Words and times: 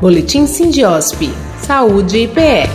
Boletim 0.00 0.46
Sindiosp. 0.46 1.28
Saúde 1.60 2.18
e 2.18 2.28
PE. 2.28 2.68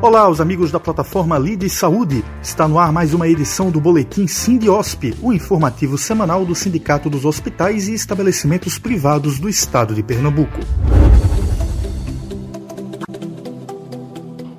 Olá, 0.00 0.28
os 0.28 0.40
amigos 0.40 0.70
da 0.70 0.78
plataforma 0.78 1.36
Lide 1.36 1.68
Saúde. 1.68 2.24
Está 2.40 2.68
no 2.68 2.78
ar 2.78 2.92
mais 2.92 3.12
uma 3.12 3.26
edição 3.26 3.68
do 3.68 3.80
Boletim 3.80 4.28
Sindiosp, 4.28 5.12
o 5.20 5.32
informativo 5.32 5.98
semanal 5.98 6.44
do 6.44 6.54
Sindicato 6.54 7.10
dos 7.10 7.24
Hospitais 7.24 7.88
e 7.88 7.94
Estabelecimentos 7.94 8.78
Privados 8.78 9.40
do 9.40 9.48
Estado 9.48 9.92
de 9.92 10.02
Pernambuco. 10.04 10.60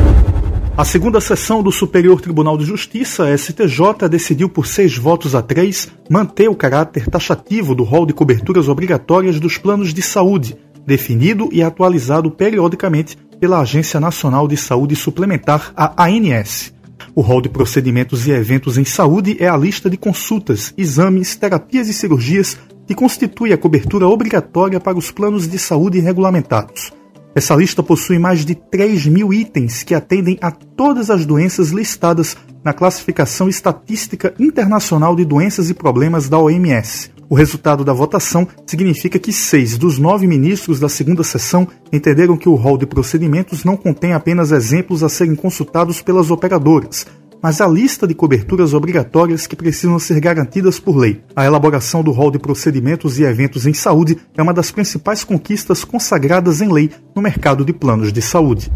A 0.77 0.85
segunda 0.85 1.21
sessão 1.21 1.63
do 1.63 1.71
Superior 1.71 2.21
Tribunal 2.21 2.57
de 2.57 2.65
Justiça, 2.65 3.37
STJ, 3.37 4.09
decidiu 4.09 4.49
por 4.49 4.67
seis 4.67 4.97
votos 4.97 5.34
a 5.34 5.43
três 5.43 5.89
manter 6.09 6.49
o 6.49 6.55
caráter 6.55 7.06
taxativo 7.06 7.75
do 7.75 7.83
rol 7.83 8.06
de 8.06 8.15
coberturas 8.15 8.69
obrigatórias 8.69 9.39
dos 9.39 9.59
planos 9.59 9.93
de 9.93 10.00
saúde, 10.00 10.56
definido 10.87 11.49
e 11.53 11.62
atualizado 11.62 12.31
periodicamente 12.31 13.19
pela 13.39 13.61
Agência 13.61 14.00
Nacional 14.00 14.49
de 14.49 14.56
Saúde 14.56 14.97
Suplementar, 14.97 15.72
a 15.77 16.06
ANS. 16.06 16.73
O 17.15 17.21
rol 17.21 17.43
de 17.43 17.49
procedimentos 17.49 18.27
e 18.27 18.31
eventos 18.31 18.78
em 18.78 18.84
saúde 18.84 19.37
é 19.41 19.49
a 19.49 19.56
lista 19.56 19.91
de 19.91 19.97
consultas, 19.97 20.73
exames, 20.78 21.34
terapias 21.37 21.89
e 21.89 21.93
cirurgias 21.93 22.56
que 22.87 22.94
constitui 22.94 23.53
a 23.53 23.59
cobertura 23.59 24.09
obrigatória 24.09 24.81
para 24.81 24.97
os 24.97 25.11
planos 25.11 25.47
de 25.47 25.59
saúde 25.59 26.00
regulamentados. 26.00 26.93
Essa 27.35 27.55
lista 27.55 27.83
possui 27.83 28.19
mais 28.19 28.45
de 28.45 28.55
3 28.55 29.07
mil 29.07 29.33
itens 29.33 29.85
que 29.85 29.95
atendem 29.95 30.37
a 30.41 30.51
todas 30.51 31.11
as 31.11 31.25
doenças 31.25 31.71
listadas 31.71 32.37
na 32.65 32.73
Classificação 32.73 33.49
Estatística 33.49 34.35
Internacional 34.39 35.15
de 35.15 35.25
Doenças 35.25 35.71
e 35.71 35.75
Problemas 35.75 36.29
da 36.29 36.39
OMS. 36.39 37.11
O 37.29 37.37
resultado 37.37 37.85
da 37.85 37.93
votação 37.93 38.49
significa 38.67 39.17
que 39.17 39.33
seis 39.33 39.79
dos 39.79 39.99
nove 40.01 40.27
ministros 40.27 40.81
da 40.81 40.89
segunda 40.89 41.23
sessão 41.23 41.69
entenderam 41.93 42.37
que 42.37 42.49
o 42.49 42.57
rol 42.57 42.77
de 42.77 42.87
procedimentos 42.87 43.62
não 43.62 43.77
contém 43.77 44.12
apenas 44.12 44.51
exemplos 44.51 45.05
a 45.05 45.09
serem 45.09 45.37
consultados 45.37 46.03
pelas 46.03 46.33
operadoras, 46.33 47.07
mas 47.43 47.61
a 47.61 47.67
lista 47.67 48.06
de 48.06 48.15
coberturas 48.15 48.75
obrigatórias 48.75 49.47
que 49.47 49.56
precisam 49.56 49.99
ser 49.99 50.21
garantidas 50.21 50.78
por 50.78 50.97
lei. 50.97 51.23
A 51.34 51.45
elaboração 51.45 52.03
do 52.03 52.11
rol 52.11 52.31
de 52.31 52.39
procedimentos 52.39 53.19
e 53.19 53.25
eventos 53.25 53.67
em 53.67 53.73
saúde 53.73 54.19
é 54.37 54.43
uma 54.43 54.53
das 54.53 54.71
principais 54.71 55.25
conquistas 55.25 55.84
consagradas 55.84 56.61
em 56.61 56.71
lei 56.71 56.91
no 57.15 57.23
mercado 57.23 57.65
de 57.65 57.73
planos 57.73 58.12
de 58.12 58.21
saúde. 58.21 58.71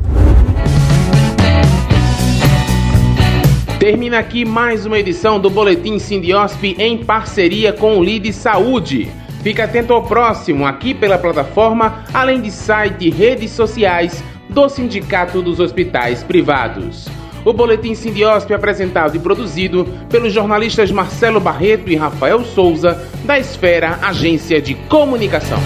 Termina 3.79 4.19
aqui 4.19 4.47
mais 4.47 4.87
uma 4.87 4.99
edição 4.99 5.39
do 5.39 5.51
Boletim 5.51 5.99
Sindiosp 5.99 6.65
em 6.79 7.05
parceria 7.05 7.71
com 7.73 7.99
o 7.99 8.03
Lide 8.03 8.33
Saúde. 8.33 9.11
Fique 9.43 9.61
atento 9.61 9.93
ao 9.93 10.05
próximo 10.05 10.65
aqui 10.65 10.95
pela 10.95 11.19
plataforma, 11.19 12.03
além 12.15 12.41
de 12.41 12.51
site 12.51 13.09
e 13.09 13.11
redes 13.11 13.51
sociais 13.51 14.25
do 14.49 14.71
Sindicato 14.71 15.43
dos 15.43 15.61
Hospitais 15.61 16.23
Privados. 16.23 17.24
O 17.45 17.53
Boletim 17.53 17.95
Sindiosp 17.95 18.51
é 18.51 18.55
apresentado 18.55 19.17
e 19.17 19.21
produzido 19.21 19.87
pelos 20.09 20.33
jornalistas 20.33 20.91
Marcelo 20.91 21.41
Barreto 21.41 21.91
e 21.91 21.97
Rafael 21.97 22.43
Souza, 22.43 23.07
da 23.25 23.39
Esfera 23.39 23.99
Agência 24.03 24.63
de 24.63 24.75
Comunicação. 24.75 25.59